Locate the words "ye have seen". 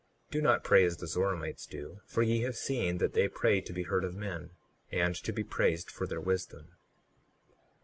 2.23-2.97